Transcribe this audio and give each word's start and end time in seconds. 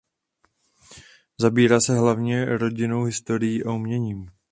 Zaobírá 1.41 1.79
se 1.79 1.99
hlavně 1.99 2.45
rodinnou 2.45 3.03
historií 3.03 3.63
a 3.65 3.71
uměním. 3.71 4.27